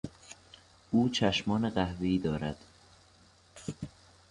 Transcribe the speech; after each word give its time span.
او 0.91 1.09
چشمان 1.09 1.69
قهوهای 1.69 2.17
دارد. 2.17 2.57